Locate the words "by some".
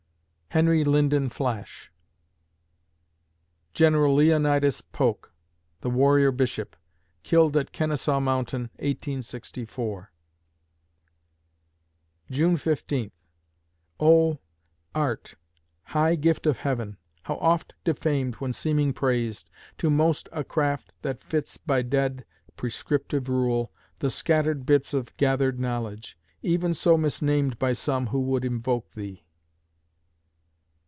27.57-28.07